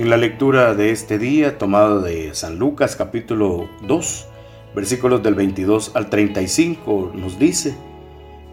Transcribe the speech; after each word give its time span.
En 0.00 0.08
la 0.08 0.16
lectura 0.16 0.74
de 0.74 0.92
este 0.92 1.18
día, 1.18 1.58
tomado 1.58 2.00
de 2.00 2.32
San 2.32 2.58
Lucas 2.58 2.96
capítulo 2.96 3.68
2, 3.82 4.26
versículos 4.74 5.22
del 5.22 5.34
22 5.34 5.92
al 5.94 6.08
35, 6.08 7.12
nos 7.14 7.38
dice, 7.38 7.76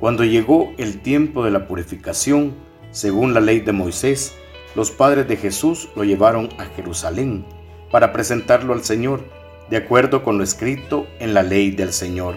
Cuando 0.02 0.26
llegó 0.26 0.74
el 0.78 1.00
tiempo 1.00 1.46
de 1.46 1.52
la 1.52 1.66
purificación, 1.66 2.54
según 2.92 3.34
la 3.34 3.40
ley 3.40 3.62
de 3.62 3.72
Moisés, 3.72 4.36
los 4.76 4.92
padres 4.92 5.30
de 5.30 5.38
Jesús 5.38 5.88
lo 5.96 6.04
llevaron 6.04 6.50
a 6.58 6.66
Jerusalén 6.66 7.46
para 7.92 8.12
presentarlo 8.12 8.74
al 8.74 8.84
Señor, 8.84 9.22
de 9.70 9.78
acuerdo 9.78 10.26
con 10.26 10.38
lo 10.38 10.44
escrito 10.44 11.08
en 11.20 11.34
la 11.34 11.44
ley 11.44 11.72
del 11.72 11.94
Señor. 11.94 12.36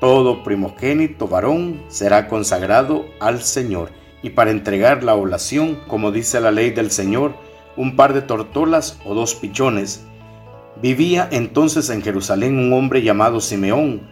Todo 0.00 0.42
primogénito 0.42 1.28
varón 1.28 1.82
será 1.88 2.26
consagrado 2.26 3.04
al 3.20 3.42
Señor, 3.42 3.90
y 4.22 4.30
para 4.30 4.50
entregar 4.50 5.04
la 5.04 5.14
oblación, 5.14 5.78
como 5.88 6.10
dice 6.10 6.40
la 6.40 6.52
ley 6.52 6.70
del 6.70 6.90
Señor, 6.90 7.34
un 7.76 7.96
par 7.96 8.14
de 8.14 8.22
tortolas 8.22 8.98
o 9.04 9.14
dos 9.14 9.34
pichones. 9.34 10.04
Vivía 10.80 11.28
entonces 11.30 11.90
en 11.90 12.02
Jerusalén 12.02 12.58
un 12.58 12.72
hombre 12.72 13.02
llamado 13.02 13.40
Simeón, 13.40 14.02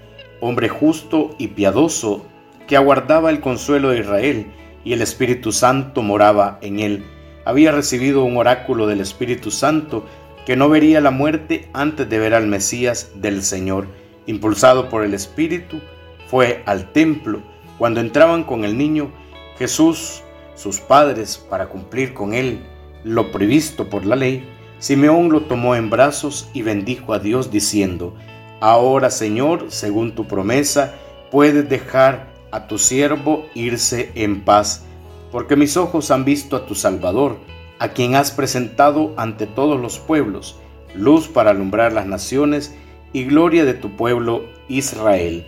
hombre 0.40 0.68
justo 0.68 1.34
y 1.38 1.48
piadoso, 1.48 2.26
que 2.66 2.76
aguardaba 2.76 3.30
el 3.30 3.40
consuelo 3.40 3.90
de 3.90 4.00
Israel, 4.00 4.46
y 4.84 4.92
el 4.92 5.02
Espíritu 5.02 5.52
Santo 5.52 6.02
moraba 6.02 6.58
en 6.60 6.78
él. 6.78 7.04
Había 7.46 7.72
recibido 7.72 8.24
un 8.24 8.36
oráculo 8.36 8.86
del 8.86 9.00
Espíritu 9.00 9.50
Santo 9.50 10.04
que 10.46 10.56
no 10.56 10.68
vería 10.68 11.00
la 11.00 11.10
muerte 11.10 11.68
antes 11.72 12.08
de 12.08 12.18
ver 12.18 12.34
al 12.34 12.46
Mesías 12.46 13.12
del 13.14 13.42
Señor. 13.42 13.86
Impulsado 14.26 14.90
por 14.90 15.04
el 15.04 15.14
Espíritu, 15.14 15.80
fue 16.26 16.62
al 16.66 16.92
templo. 16.92 17.42
Cuando 17.78 18.00
entraban 18.00 18.44
con 18.44 18.64
el 18.64 18.76
niño, 18.76 19.10
Jesús, 19.58 20.22
sus 20.54 20.80
padres, 20.80 21.38
para 21.38 21.68
cumplir 21.68 22.12
con 22.12 22.34
él 22.34 22.62
lo 23.04 23.30
previsto 23.30 23.88
por 23.88 24.04
la 24.04 24.16
ley, 24.16 24.44
Simeón 24.78 25.30
lo 25.30 25.42
tomó 25.42 25.76
en 25.76 25.90
brazos 25.90 26.48
y 26.52 26.62
bendijo 26.62 27.14
a 27.14 27.18
Dios 27.18 27.50
diciendo, 27.50 28.14
Ahora 28.60 29.10
Señor, 29.10 29.66
según 29.68 30.14
tu 30.14 30.26
promesa, 30.26 30.94
puedes 31.30 31.68
dejar 31.68 32.32
a 32.50 32.66
tu 32.66 32.78
siervo 32.78 33.46
irse 33.54 34.10
en 34.14 34.42
paz, 34.42 34.84
porque 35.30 35.56
mis 35.56 35.76
ojos 35.76 36.10
han 36.10 36.24
visto 36.24 36.56
a 36.56 36.66
tu 36.66 36.74
Salvador, 36.74 37.38
a 37.78 37.88
quien 37.88 38.14
has 38.14 38.30
presentado 38.30 39.12
ante 39.16 39.46
todos 39.46 39.80
los 39.80 39.98
pueblos, 39.98 40.56
luz 40.94 41.28
para 41.28 41.50
alumbrar 41.50 41.92
las 41.92 42.06
naciones 42.06 42.74
y 43.12 43.24
gloria 43.24 43.64
de 43.64 43.74
tu 43.74 43.96
pueblo 43.96 44.44
Israel. 44.68 45.46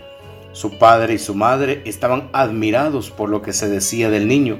Su 0.51 0.77
padre 0.77 1.15
y 1.15 1.19
su 1.19 1.35
madre 1.35 1.81
estaban 1.85 2.29
admirados 2.33 3.11
por 3.11 3.29
lo 3.29 3.41
que 3.41 3.53
se 3.53 3.69
decía 3.69 4.09
del 4.09 4.27
niño, 4.27 4.57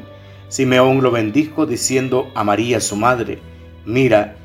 Simeón 0.49 1.03
lo 1.03 1.11
bendijo 1.11 1.65
diciendo 1.65 2.31
a 2.33 2.43
María 2.43 2.79
su 2.79 2.95
madre, 2.95 3.39
mira, 3.85 4.37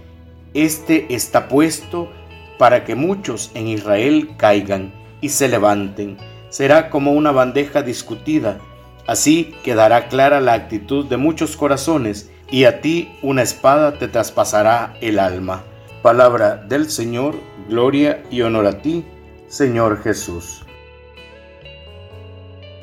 este 0.55 1.14
está 1.14 1.48
puesto 1.48 2.11
para 2.58 2.84
que 2.84 2.95
muchos 2.95 3.50
en 3.55 3.69
Israel 3.69 4.30
caigan 4.36 4.92
y 5.20 5.28
se 5.28 5.48
levanten. 5.48 6.19
Será 6.50 6.91
como 6.91 7.12
una 7.12 7.33
bandeja 7.33 7.83
discutida. 7.83 8.58
Así 9.06 9.55
quedará 9.64 10.08
clara 10.08 10.41
la 10.41 10.53
actitud 10.53 11.06
de 11.06 11.17
muchos 11.17 11.56
corazones 11.56 12.30
y 12.50 12.64
a 12.64 12.80
ti 12.80 13.17
una 13.23 13.42
espada 13.42 13.98
te 13.98 14.08
traspasará 14.08 14.95
el 15.00 15.19
alma. 15.19 15.64
Palabra 16.03 16.56
del 16.56 16.91
Señor, 16.91 17.36
gloria 17.69 18.23
y 18.30 18.42
honor 18.42 18.67
a 18.67 18.83
ti, 18.83 19.05
Señor 19.48 20.03
Jesús. 20.03 20.64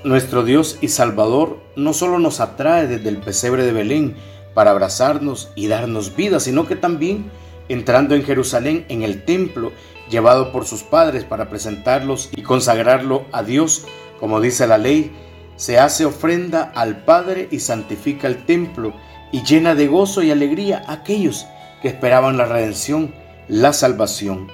Nuestro 0.05 0.45
Dios 0.45 0.77
y 0.79 0.87
Salvador 0.87 1.59
no 1.75 1.93
solo 1.93 2.19
nos 2.19 2.39
atrae 2.39 2.87
desde 2.87 3.09
el 3.09 3.17
pesebre 3.17 3.65
de 3.65 3.73
Belén 3.73 4.15
para 4.53 4.71
abrazarnos 4.71 5.51
y 5.55 5.67
darnos 5.67 6.15
vida, 6.15 6.39
sino 6.39 6.65
que 6.65 6.77
también 6.77 7.29
entrando 7.67 8.15
en 8.15 8.23
Jerusalén 8.23 8.85
en 8.87 9.03
el 9.03 9.25
templo 9.25 9.73
llevado 10.09 10.53
por 10.53 10.65
sus 10.65 10.83
padres 10.83 11.25
para 11.25 11.49
presentarlos 11.49 12.29
y 12.33 12.43
consagrarlo 12.43 13.25
a 13.33 13.43
Dios, 13.43 13.85
como 14.21 14.39
dice 14.39 14.67
la 14.67 14.77
ley, 14.77 15.11
se 15.57 15.79
hace 15.79 16.05
ofrenda 16.05 16.71
al 16.75 17.03
Padre 17.03 17.49
y 17.51 17.59
santifica 17.59 18.27
el 18.27 18.45
templo 18.45 18.93
y 19.33 19.43
llena 19.43 19.75
de 19.75 19.87
gozo 19.87 20.23
y 20.23 20.31
alegría 20.31 20.81
a 20.87 20.93
aquellos 20.93 21.45
que 21.81 21.89
esperaban 21.89 22.37
la 22.37 22.45
redención, 22.45 23.13
la 23.49 23.73
salvación. 23.73 24.47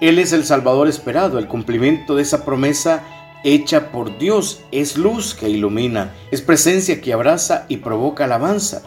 Él 0.00 0.18
es 0.18 0.32
el 0.32 0.44
Salvador 0.44 0.88
esperado, 0.88 1.38
el 1.38 1.46
cumplimiento 1.46 2.16
de 2.16 2.22
esa 2.22 2.44
promesa 2.44 3.04
hecha 3.44 3.92
por 3.92 4.18
Dios, 4.18 4.62
es 4.72 4.96
luz 4.96 5.34
que 5.34 5.48
ilumina, 5.48 6.14
es 6.30 6.40
presencia 6.40 7.00
que 7.00 7.12
abraza 7.12 7.66
y 7.68 7.76
provoca 7.76 8.24
alabanza, 8.24 8.82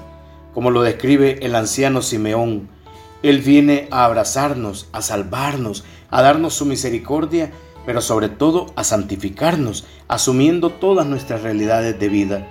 como 0.53 0.71
lo 0.71 0.81
describe 0.81 1.39
el 1.43 1.55
anciano 1.55 2.01
Simeón. 2.01 2.67
Él 3.21 3.39
viene 3.41 3.87
a 3.91 4.03
abrazarnos, 4.03 4.89
a 4.91 5.01
salvarnos, 5.01 5.85
a 6.09 6.21
darnos 6.23 6.55
su 6.55 6.65
misericordia, 6.65 7.51
pero 7.85 8.01
sobre 8.01 8.29
todo 8.29 8.73
a 8.75 8.83
santificarnos, 8.83 9.85
asumiendo 10.07 10.71
todas 10.71 11.05
nuestras 11.05 11.43
realidades 11.43 11.99
de 11.99 12.09
vida, 12.09 12.47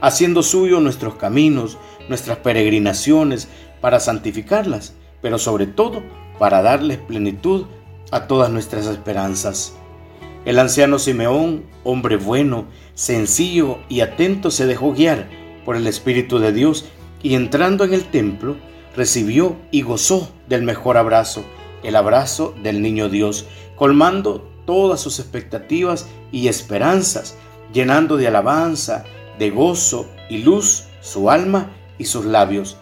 haciendo 0.00 0.42
suyo 0.42 0.80
nuestros 0.80 1.14
caminos, 1.16 1.76
nuestras 2.08 2.38
peregrinaciones, 2.38 3.48
para 3.82 4.00
santificarlas, 4.00 4.94
pero 5.20 5.38
sobre 5.38 5.66
todo 5.66 6.02
para 6.38 6.62
darles 6.62 6.98
plenitud 6.98 7.66
a 8.10 8.26
todas 8.26 8.50
nuestras 8.50 8.86
esperanzas. 8.86 9.74
El 10.44 10.58
anciano 10.58 10.98
Simeón, 10.98 11.64
hombre 11.84 12.16
bueno, 12.16 12.66
sencillo 12.94 13.78
y 13.88 14.00
atento, 14.00 14.50
se 14.50 14.66
dejó 14.66 14.92
guiar 14.92 15.28
por 15.64 15.76
el 15.76 15.86
Espíritu 15.86 16.40
de 16.40 16.52
Dios 16.52 16.86
y 17.22 17.34
entrando 17.34 17.84
en 17.84 17.94
el 17.94 18.04
templo, 18.10 18.56
recibió 18.96 19.56
y 19.70 19.82
gozó 19.82 20.32
del 20.48 20.62
mejor 20.62 20.96
abrazo, 20.96 21.44
el 21.84 21.94
abrazo 21.94 22.54
del 22.60 22.82
niño 22.82 23.08
Dios, 23.08 23.46
colmando 23.76 24.50
todas 24.66 25.00
sus 25.00 25.20
expectativas 25.20 26.08
y 26.32 26.48
esperanzas, 26.48 27.36
llenando 27.72 28.16
de 28.16 28.26
alabanza, 28.26 29.04
de 29.38 29.50
gozo 29.50 30.08
y 30.28 30.38
luz 30.38 30.86
su 31.00 31.30
alma 31.30 31.70
y 31.98 32.04
sus 32.06 32.24
labios. 32.24 32.78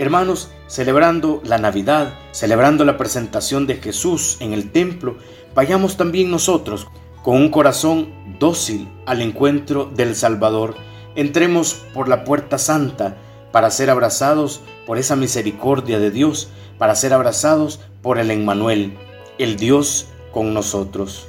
Hermanos, 0.00 0.48
celebrando 0.66 1.42
la 1.44 1.58
Navidad, 1.58 2.14
celebrando 2.30 2.86
la 2.86 2.96
presentación 2.96 3.66
de 3.66 3.76
Jesús 3.76 4.38
en 4.40 4.54
el 4.54 4.72
templo, 4.72 5.18
vayamos 5.54 5.98
también 5.98 6.30
nosotros 6.30 6.88
con 7.22 7.36
un 7.36 7.50
corazón 7.50 8.08
dócil 8.38 8.88
al 9.04 9.20
encuentro 9.20 9.90
del 9.94 10.16
Salvador. 10.16 10.74
Entremos 11.16 11.84
por 11.92 12.08
la 12.08 12.24
puerta 12.24 12.56
santa 12.56 13.18
para 13.52 13.70
ser 13.70 13.90
abrazados 13.90 14.62
por 14.86 14.96
esa 14.96 15.16
misericordia 15.16 15.98
de 15.98 16.10
Dios, 16.10 16.48
para 16.78 16.94
ser 16.94 17.12
abrazados 17.12 17.80
por 18.00 18.18
el 18.18 18.30
Emmanuel, 18.30 18.96
el 19.36 19.56
Dios 19.56 20.06
con 20.32 20.54
nosotros. 20.54 21.26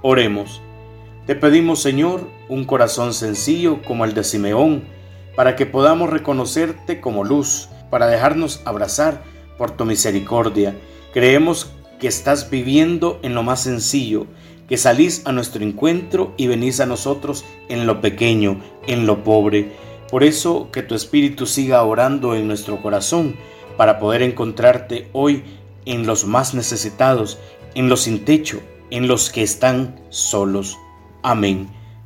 Oremos. 0.00 0.62
Te 1.26 1.36
pedimos, 1.36 1.82
Señor, 1.82 2.26
un 2.48 2.64
corazón 2.64 3.12
sencillo 3.12 3.82
como 3.82 4.06
el 4.06 4.14
de 4.14 4.24
Simeón, 4.24 4.84
para 5.34 5.56
que 5.56 5.66
podamos 5.66 6.10
reconocerte 6.10 7.00
como 7.00 7.24
luz, 7.24 7.68
para 7.90 8.06
dejarnos 8.06 8.60
abrazar 8.64 9.22
por 9.58 9.70
tu 9.70 9.84
misericordia. 9.84 10.74
Creemos 11.12 11.72
que 12.00 12.08
estás 12.08 12.50
viviendo 12.50 13.20
en 13.22 13.34
lo 13.34 13.42
más 13.42 13.62
sencillo, 13.62 14.26
que 14.68 14.76
salís 14.76 15.26
a 15.26 15.32
nuestro 15.32 15.62
encuentro 15.62 16.32
y 16.36 16.46
venís 16.46 16.80
a 16.80 16.86
nosotros 16.86 17.44
en 17.68 17.86
lo 17.86 18.00
pequeño, 18.00 18.60
en 18.86 19.06
lo 19.06 19.22
pobre. 19.22 19.72
Por 20.10 20.24
eso 20.24 20.70
que 20.72 20.82
tu 20.82 20.94
Espíritu 20.94 21.46
siga 21.46 21.82
orando 21.82 22.34
en 22.34 22.46
nuestro 22.46 22.80
corazón 22.82 23.36
para 23.76 23.98
poder 23.98 24.22
encontrarte 24.22 25.08
hoy 25.12 25.44
en 25.84 26.06
los 26.06 26.26
más 26.26 26.54
necesitados, 26.54 27.38
en 27.74 27.88
los 27.88 28.02
sin 28.02 28.24
techo, 28.24 28.60
en 28.90 29.08
los 29.08 29.30
que 29.30 29.42
están 29.42 30.00
solos. 30.10 30.76
Amén. 31.22 31.81